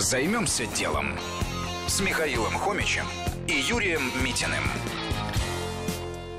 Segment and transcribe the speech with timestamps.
[0.00, 1.08] Займемся делом
[1.88, 3.02] с Михаилом Хомичем
[3.48, 4.62] и Юрием Митиным.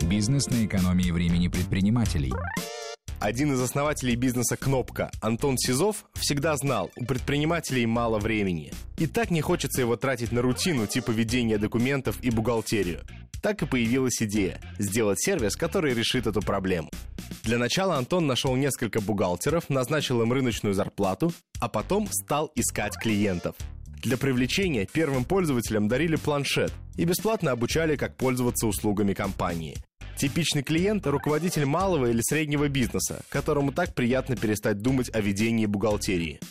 [0.04, 2.32] Бизнес на экономии времени предпринимателей.
[3.20, 8.72] Один из основателей бизнеса «Кнопка» Антон Сизов всегда знал, у предпринимателей мало времени.
[8.98, 13.02] И так не хочется его тратить на рутину типа ведения документов и бухгалтерию.
[13.42, 16.90] Так и появилась идея– сделать сервис, который решит эту проблему.
[17.44, 23.56] Для начала Антон нашел несколько бухгалтеров, назначил им рыночную зарплату, а потом стал искать клиентов.
[24.02, 29.78] Для привлечения первым пользователям дарили планшет и бесплатно обучали, как пользоваться услугами компании.
[30.18, 36.42] Типичный клиент– руководитель малого или среднего бизнеса, которому так приятно перестать думать о ведении бухгалтерии.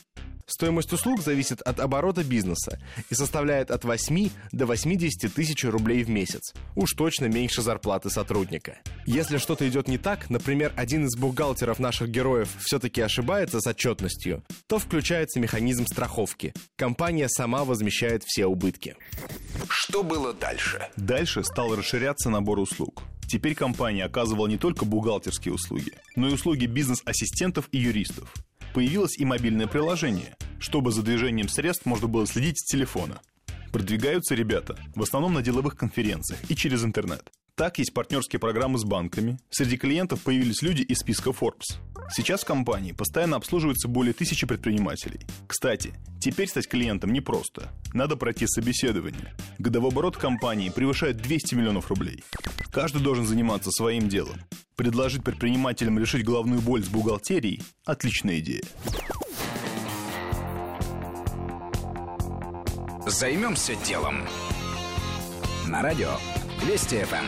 [0.49, 2.81] Стоимость услуг зависит от оборота бизнеса
[3.11, 6.55] и составляет от 8 до 80 тысяч рублей в месяц.
[6.75, 8.79] Уж точно меньше зарплаты сотрудника.
[9.05, 14.43] Если что-то идет не так, например, один из бухгалтеров наших героев все-таки ошибается с отчетностью,
[14.67, 16.55] то включается механизм страховки.
[16.77, 18.97] Компания сама возмещает все убытки.
[19.69, 20.89] Что было дальше?
[20.97, 23.03] Дальше стал расширяться набор услуг.
[23.29, 28.33] Теперь компания оказывала не только бухгалтерские услуги, но и услуги бизнес-ассистентов и юристов.
[28.79, 33.21] Появилось и мобильное приложение, чтобы за движением средств можно было следить с телефона.
[33.73, 37.29] Продвигаются ребята в основном на деловых конференциях и через интернет.
[37.57, 39.41] Так есть партнерские программы с банками.
[39.51, 41.81] Среди клиентов появились люди из списка Forbes.
[42.13, 45.19] Сейчас в компании постоянно обслуживается более тысячи предпринимателей.
[45.49, 47.73] Кстати, теперь стать клиентом непросто.
[47.95, 49.35] Надо пройти собеседование.
[49.59, 52.23] Годовой оборот компании превышает 200 миллионов рублей.
[52.71, 54.39] Каждый должен заниматься своим делом.
[54.79, 58.63] Предложить предпринимателям решить головную боль с бухгалтерией– отличная идея.
[63.05, 64.21] Займемся делом.
[65.67, 66.13] На радио
[66.65, 67.27] Вести ФМ.